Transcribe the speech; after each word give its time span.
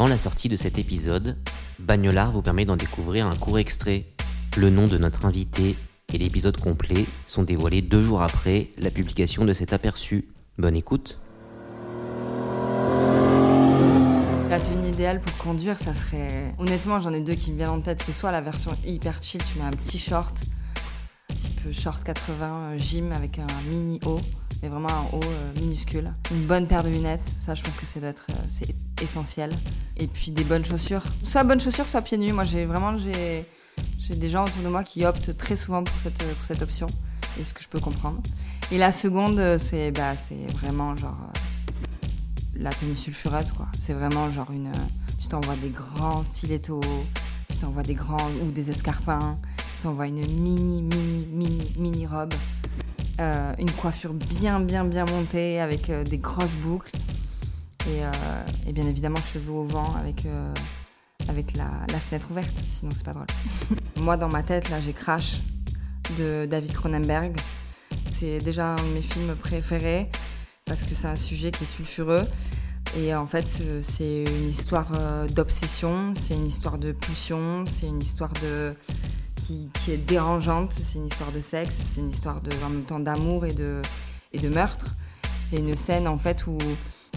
Avant 0.00 0.08
la 0.08 0.16
sortie 0.16 0.48
de 0.48 0.56
cet 0.56 0.78
épisode, 0.78 1.36
Bagnolard 1.78 2.32
vous 2.32 2.40
permet 2.40 2.64
d'en 2.64 2.76
découvrir 2.76 3.26
un 3.26 3.36
court 3.36 3.58
extrait. 3.58 4.06
Le 4.56 4.70
nom 4.70 4.86
de 4.86 4.96
notre 4.96 5.26
invité 5.26 5.76
et 6.10 6.16
l'épisode 6.16 6.56
complet 6.56 7.04
sont 7.26 7.42
dévoilés 7.42 7.82
deux 7.82 8.00
jours 8.00 8.22
après 8.22 8.70
la 8.78 8.90
publication 8.90 9.44
de 9.44 9.52
cet 9.52 9.74
aperçu. 9.74 10.28
Bonne 10.56 10.74
écoute. 10.74 11.18
La 14.48 14.58
tenue 14.58 14.88
idéale 14.88 15.20
pour 15.20 15.36
conduire, 15.36 15.78
ça 15.78 15.92
serait. 15.92 16.54
Honnêtement, 16.56 16.98
j'en 17.00 17.12
ai 17.12 17.20
deux 17.20 17.34
qui 17.34 17.50
me 17.50 17.58
viennent 17.58 17.68
en 17.68 17.80
tête. 17.82 18.02
C'est 18.02 18.14
soit 18.14 18.32
la 18.32 18.40
version 18.40 18.70
hyper 18.86 19.22
chill, 19.22 19.42
tu 19.52 19.58
mets 19.58 19.66
un 19.66 19.72
petit 19.72 19.98
short, 19.98 20.44
un 21.30 21.34
petit 21.34 21.50
peu 21.62 21.72
short 21.72 22.02
80, 22.02 22.46
euh, 22.46 22.78
gym 22.78 23.12
avec 23.12 23.38
un 23.38 23.46
mini 23.68 24.00
haut, 24.06 24.22
mais 24.62 24.68
vraiment 24.68 24.90
un 24.90 25.16
haut 25.16 25.22
euh, 25.22 25.60
minuscule. 25.60 26.12
Une 26.30 26.46
bonne 26.46 26.66
paire 26.66 26.84
de 26.84 26.88
lunettes, 26.88 27.22
ça 27.22 27.54
je 27.54 27.62
pense 27.62 27.74
que 27.74 27.86
c'est 27.86 28.02
être, 28.02 28.26
euh, 28.30 28.34
c'est 28.48 28.74
essentiel. 29.02 29.52
Et 29.96 30.06
puis 30.06 30.30
des 30.30 30.44
bonnes 30.44 30.64
chaussures. 30.64 31.02
Soit 31.22 31.44
bonnes 31.44 31.60
chaussures, 31.60 31.88
soit 31.88 32.02
pieds 32.02 32.18
nus. 32.18 32.32
Moi 32.32 32.44
j'ai 32.44 32.66
vraiment 32.66 32.96
j'ai, 32.96 33.46
des 34.10 34.28
gens 34.28 34.44
autour 34.44 34.62
de 34.62 34.68
moi 34.68 34.82
qui 34.82 35.04
optent 35.04 35.36
très 35.36 35.54
souvent 35.54 35.84
pour 35.84 35.98
cette, 35.98 36.18
pour 36.18 36.44
cette 36.44 36.62
option. 36.62 36.88
Et 37.38 37.44
ce 37.44 37.54
que 37.54 37.62
je 37.62 37.68
peux 37.68 37.78
comprendre. 37.78 38.20
Et 38.72 38.78
la 38.78 38.90
seconde, 38.92 39.56
c'est 39.58 39.92
bah, 39.92 40.14
vraiment 40.52 40.96
genre 40.96 41.16
la 42.60 42.70
tenue 42.72 42.94
sulfureuse, 42.94 43.52
quoi. 43.52 43.66
C'est 43.78 43.94
vraiment 43.94 44.30
genre 44.30 44.50
une. 44.50 44.70
Tu 45.20 45.28
t'envoies 45.28 45.56
des 45.56 45.70
grands 45.70 46.22
stilettos, 46.24 46.80
tu 47.50 47.56
t'envoies 47.58 47.82
des 47.82 47.94
grands. 47.94 48.30
ou 48.42 48.50
des 48.50 48.70
escarpins, 48.70 49.38
tu 49.76 49.82
t'envoies 49.82 50.08
une 50.08 50.26
mini, 50.26 50.82
mini, 50.82 51.26
mini, 51.30 51.72
mini 51.78 52.06
robe, 52.06 52.34
euh, 53.20 53.52
une 53.58 53.70
coiffure 53.70 54.14
bien, 54.14 54.60
bien, 54.60 54.82
bien 54.82 55.04
montée 55.04 55.60
avec 55.60 55.90
euh, 55.90 56.04
des 56.04 56.16
grosses 56.16 56.56
boucles, 56.56 56.90
et, 57.86 58.02
euh, 58.02 58.10
et, 58.66 58.72
bien 58.72 58.86
évidemment 58.86 59.20
cheveux 59.32 59.52
au 59.52 59.64
vent 59.64 59.94
avec. 59.94 60.24
avec 61.28 61.54
la, 61.54 61.70
la, 61.92 61.98
fenêtre 61.98 62.28
ouverte, 62.30 62.56
sinon 62.66 62.92
c'est 62.94 63.04
pas 63.04 63.12
drôle. 63.12 63.26
Moi 64.00 64.16
dans 64.16 64.28
ma 64.28 64.42
tête, 64.42 64.70
là 64.70 64.80
j'ai 64.80 64.94
Crash 64.94 65.40
de 66.16 66.46
David 66.46 66.72
Cronenberg. 66.72 67.36
C'est 68.10 68.38
déjà 68.38 68.72
un 68.72 68.76
de 68.76 68.94
mes 68.94 69.02
films 69.02 69.34
préférés 69.34 70.08
parce 70.64 70.82
que 70.84 70.94
c'est 70.94 71.08
un 71.08 71.16
sujet 71.16 71.50
qui 71.50 71.64
est 71.64 71.66
sulfureux. 71.66 72.26
Et 72.96 73.14
en 73.14 73.26
fait, 73.26 73.46
c'est 73.82 74.24
une 74.24 74.48
histoire 74.48 74.90
d'obsession, 75.28 76.14
c'est 76.18 76.34
une 76.34 76.46
histoire 76.46 76.76
de 76.78 76.90
pulsion, 76.90 77.64
c'est 77.68 77.86
une 77.86 78.00
histoire 78.00 78.32
de 78.42 78.74
qui, 79.42 79.70
est 79.90 79.96
dérangeante, 79.96 80.72
c'est 80.72 80.98
une 80.98 81.06
histoire 81.06 81.32
de 81.32 81.40
sexe, 81.40 81.80
c'est 81.86 82.00
une 82.00 82.10
histoire 82.10 82.40
en 82.64 82.68
même 82.68 82.82
temps 82.82 83.00
d'amour 83.00 83.46
et 83.46 83.52
de, 83.52 83.82
et 84.32 84.38
de 84.38 84.48
meurtre. 84.48 84.94
Il 85.50 85.58
y 85.58 85.62
a 85.62 85.68
une 85.68 85.74
scène 85.74 86.06
en 86.06 86.18
fait 86.18 86.46
où 86.46 86.58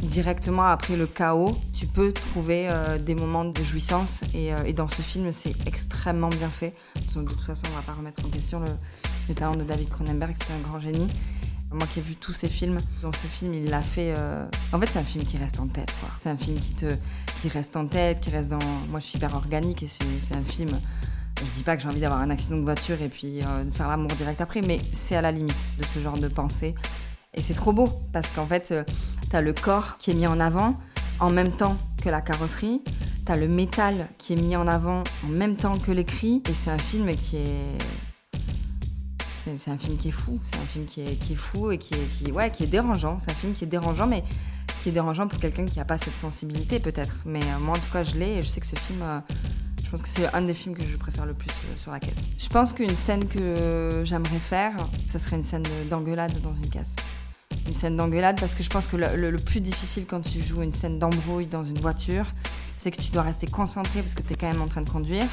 directement 0.02 0.63
après 0.63 0.95
le 0.95 1.07
chaos, 1.07 1.57
tu 1.73 1.85
peux 1.85 2.11
trouver 2.11 2.67
euh, 2.69 2.97
des 2.97 3.16
moments 3.16 3.45
de 3.45 3.63
jouissance. 3.63 4.22
Et, 4.34 4.53
euh, 4.53 4.63
et 4.66 4.73
dans 4.73 4.88
ce 4.88 5.01
film, 5.01 5.31
c'est 5.31 5.53
extrêmement 5.67 6.29
bien 6.29 6.50
fait. 6.50 6.73
De 7.16 7.22
toute 7.22 7.41
façon, 7.41 7.67
on 7.72 7.75
va 7.75 7.81
pas 7.81 7.94
remettre 7.94 8.25
en 8.25 8.29
question 8.29 8.59
le, 8.59 8.72
le 9.29 9.35
talent 9.35 9.55
de 9.55 9.63
David 9.63 9.90
Cronenberg, 9.90 10.34
c'était 10.38 10.53
un 10.53 10.67
grand 10.67 10.79
génie. 10.79 11.07
Moi 11.72 11.88
qui 11.88 12.00
ai 12.00 12.01
vu 12.03 12.16
tous 12.16 12.34
ces 12.34 12.50
films, 12.50 12.79
dans 13.01 13.11
ce 13.11 13.25
film, 13.25 13.53
il 13.55 13.66
l'a 13.66 13.81
fait. 13.81 14.13
Euh... 14.16 14.45
En 14.73 14.79
fait, 14.79 14.85
c'est 14.85 15.00
un 15.00 15.03
film 15.03 15.25
qui 15.25 15.38
reste 15.38 15.59
en 15.59 15.66
tête. 15.66 15.91
C'est 16.19 16.29
un 16.29 16.38
film 16.38 16.59
qui 16.59 16.73
te, 16.73 16.95
qui 17.41 17.47
reste 17.47 17.75
en 17.75 17.88
tête, 17.88 18.19
qui 18.19 18.29
reste 18.29 18.50
dans. 18.50 18.59
Moi, 18.90 19.00
je 19.00 19.05
suis 19.05 19.17
hyper 19.17 19.34
organique 19.34 19.81
et 19.81 19.88
c'est 19.88 20.35
un 20.35 20.44
film. 20.44 20.69
Je 21.45 21.51
dis 21.51 21.63
pas 21.63 21.75
que 21.75 21.83
j'ai 21.83 21.89
envie 21.89 21.99
d'avoir 21.99 22.21
un 22.21 22.29
accident 22.29 22.57
de 22.57 22.63
voiture 22.63 23.01
et 23.01 23.09
puis 23.09 23.41
euh, 23.41 23.63
de 23.63 23.69
faire 23.69 23.87
l'amour 23.87 24.11
direct 24.11 24.41
après, 24.41 24.61
mais 24.61 24.79
c'est 24.91 25.15
à 25.15 25.21
la 25.21 25.31
limite 25.31 25.77
de 25.77 25.85
ce 25.85 25.99
genre 25.99 26.17
de 26.17 26.27
pensée. 26.27 26.75
Et 27.33 27.41
c'est 27.41 27.53
trop 27.53 27.73
beau 27.73 27.89
parce 28.11 28.31
qu'en 28.31 28.45
fait, 28.45 28.71
euh, 28.71 28.83
t'as 29.29 29.41
le 29.41 29.53
corps 29.53 29.97
qui 29.97 30.11
est 30.11 30.13
mis 30.13 30.27
en 30.27 30.39
avant 30.39 30.77
en 31.19 31.29
même 31.29 31.51
temps 31.51 31.77
que 32.01 32.09
la 32.09 32.21
carrosserie. 32.21 32.81
T'as 33.25 33.35
le 33.35 33.47
métal 33.47 34.07
qui 34.17 34.33
est 34.33 34.41
mis 34.41 34.55
en 34.55 34.67
avant 34.67 35.03
en 35.25 35.29
même 35.29 35.55
temps 35.55 35.77
que 35.77 35.91
les 35.91 36.03
cris. 36.03 36.43
Et 36.49 36.53
c'est 36.53 36.71
un 36.71 36.77
film 36.77 37.15
qui 37.15 37.37
est 37.37 37.77
c'est 39.45 39.71
un 39.71 39.77
film 39.77 39.97
qui 39.97 40.09
est 40.09 40.11
fou. 40.11 40.39
C'est 40.43 40.57
un 40.57 40.65
film 40.65 40.85
qui 40.85 41.01
est, 41.01 41.15
qui 41.15 41.33
est 41.33 41.37
fou 41.37 41.71
et 41.71 41.77
qui 41.77 41.93
est, 41.93 42.07
qui, 42.17 42.31
ouais, 42.31 42.49
qui 42.49 42.63
est 42.63 42.67
dérangeant. 42.67 43.19
C'est 43.19 43.31
un 43.31 43.35
film 43.35 43.53
qui 43.53 43.65
est 43.65 43.67
dérangeant, 43.67 44.07
mais 44.07 44.23
qui 44.81 44.89
est 44.89 44.91
dérangeant 44.93 45.27
pour 45.27 45.39
quelqu'un 45.39 45.65
qui 45.65 45.79
n'a 45.79 45.85
pas 45.85 45.97
cette 45.97 46.15
sensibilité, 46.15 46.79
peut-être. 46.79 47.23
Mais 47.25 47.41
euh, 47.41 47.59
moi, 47.59 47.77
en 47.77 47.79
tout 47.79 47.91
cas, 47.91 48.03
je 48.03 48.15
l'ai 48.15 48.37
et 48.37 48.41
je 48.41 48.47
sais 48.47 48.61
que 48.61 48.67
ce 48.67 48.75
film. 48.75 49.01
Euh, 49.01 49.19
pense 49.93 50.01
que 50.01 50.09
c'est 50.09 50.33
un 50.33 50.41
des 50.41 50.55
films 50.55 50.75
que 50.75 50.83
je 50.83 50.97
préfère 50.97 51.27
le 51.27 51.35
plus 51.35 51.51
euh, 51.51 51.77
sur 51.77 51.91
la 51.91 51.99
caisse. 51.99 52.25
Je 52.39 52.49
pense 52.49 52.73
qu'une 52.73 52.95
scène 52.95 53.27
que 53.27 54.01
j'aimerais 54.03 54.39
faire, 54.39 54.73
ça 55.07 55.19
serait 55.19 55.35
une 55.35 55.43
scène 55.43 55.61
d'engueulade 55.87 56.33
dans 56.41 56.53
une 56.55 56.67
caisse. 56.67 56.95
Une 57.67 57.75
scène 57.75 57.95
d'engueulade 57.95 58.39
parce 58.39 58.55
que 58.55 58.63
je 58.63 58.71
pense 58.71 58.87
que 58.87 58.97
le, 58.97 59.35
plus 59.37 59.61
difficile 59.61 60.05
quand 60.07 60.21
tu 60.21 60.41
joues 60.41 60.63
une 60.63 60.71
scène 60.71 60.97
d'embrouille 60.97 61.45
dans 61.45 61.61
une 61.61 61.77
voiture, 61.77 62.25
c'est 62.75 62.89
que 62.89 62.99
tu 62.99 63.11
dois 63.11 63.21
rester 63.21 63.45
concentré 63.45 64.01
parce 64.01 64.15
que 64.15 64.23
tu 64.23 64.33
es 64.33 64.35
quand 64.35 64.51
même 64.51 64.63
en 64.63 64.67
train 64.67 64.81
de 64.81 64.89
conduire. 64.89 65.27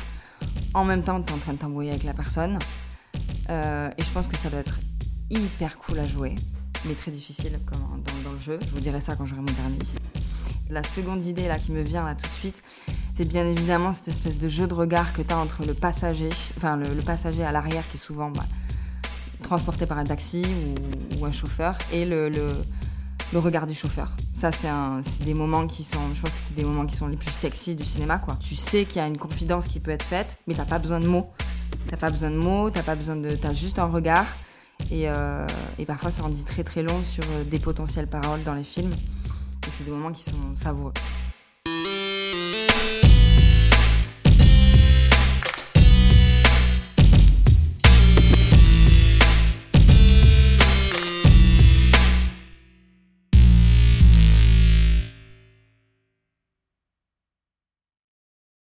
En 0.75 0.84
même 0.84 1.03
temps, 1.03 1.22
tu 1.22 1.32
es 1.32 1.34
en 1.34 1.38
train 1.38 1.54
de 1.54 1.59
t'embrouiller 1.59 1.92
avec 1.92 2.04
la 2.04 2.12
personne. 2.12 2.59
Euh, 3.48 3.88
et 3.97 4.04
je 4.04 4.10
pense 4.10 4.28
que 4.28 4.37
ça 4.37 4.50
doit 4.50 4.60
être 4.60 4.78
hyper 5.31 5.78
cool 5.78 6.00
à 6.00 6.04
jouer, 6.04 6.34
mais 6.84 6.92
très 6.92 7.12
difficile 7.12 7.59
comme 7.65 8.03
dans, 8.25 8.32
le 8.32 8.38
jeu. 8.38 8.59
Je 8.62 8.75
vous 8.75 8.81
dirai 8.81 9.00
ça 9.00 9.16
quand 9.16 9.25
j'aurai 9.25 9.41
mon 9.41 9.54
permis. 9.54 9.78
La 10.69 10.82
seconde 10.82 11.25
idée 11.25 11.48
là 11.48 11.59
qui 11.59 11.72
me 11.72 11.81
vient 11.81 12.04
là 12.04 12.15
tout 12.15 12.28
de 12.28 12.34
suite, 12.34 12.62
c'est 13.21 13.27
bien 13.27 13.45
évidemment 13.45 13.93
cette 13.93 14.09
espèce 14.09 14.39
de 14.39 14.49
jeu 14.49 14.67
de 14.67 14.73
regard 14.73 15.13
que 15.13 15.21
tu 15.21 15.31
as 15.31 15.37
entre 15.37 15.67
le 15.67 15.75
passager, 15.75 16.31
enfin 16.57 16.79
le, 16.79 17.03
passager 17.03 17.45
à 17.45 17.53
l'arrière 17.53 17.87
qui 17.91 17.99
est 17.99 18.01
souvent 18.01 18.31
bah, 18.31 18.47
transporté 19.43 19.85
par 19.85 19.99
un 19.99 20.05
taxi 20.05 20.43
ou, 21.19 21.27
un 21.27 21.31
chauffeur, 21.31 21.77
et 21.93 22.07
le, 22.07 22.31
regard 23.35 23.67
du 23.67 23.75
chauffeur. 23.75 24.09
Ça, 24.33 24.53
c'est 24.53 25.23
des 25.23 25.35
moments 25.35 25.67
qui 25.67 25.85
sont, 25.85 25.99
je 26.15 26.23
pense 26.23 26.33
que 26.33 26.41
c'est 26.41 26.57
des 26.57 26.65
moments 26.65 26.87
qui 26.87 26.97
sont 26.97 27.09
les 27.09 27.19
plus 27.19 27.31
sexy 27.31 27.77
du 27.77 27.85
cinéma. 27.85 28.23
Tu 28.41 28.57
sais 28.57 28.87
qu'il 28.87 29.03
y 29.03 29.05
a 29.05 29.07
une 29.07 29.19
confidence 29.19 29.69
qui 29.69 29.81
peut 29.81 29.91
être 29.91 30.07
faite, 30.07 30.39
mais 30.47 30.55
t'as 30.55 30.65
pas 30.65 30.79
besoin 30.79 30.99
de 30.99 31.07
mots. 31.07 31.29
T'as 31.91 31.99
pas 31.99 32.09
besoin 32.09 32.31
de 32.31 32.37
mots, 32.37 32.71
t'as 32.71 32.83
pas 32.83 32.95
besoin 32.95 33.17
de, 33.17 33.33
t'as 33.33 33.53
juste 33.53 33.79
un 33.79 33.89
regard. 33.89 34.29
Et, 34.91 35.11
euh, 35.11 35.47
parfois, 35.87 36.11
ça 36.11 36.25
en 36.25 36.31
dit 36.31 36.45
très 36.45 36.65
très 36.65 36.83
long 36.83 37.03
sur 37.05 37.25
euh, 37.25 37.45
des 37.45 37.59
potentielles 37.59 38.07
paroles 38.07 38.43
dans 38.45 38.55
les 38.55 38.65
films. 38.65 38.93
Et 38.93 39.71
c'est 39.71 39.85
des 39.85 39.91
moments 39.91 40.11
qui 40.11 40.23
sont 40.23 40.57
savoureux. 40.57 40.95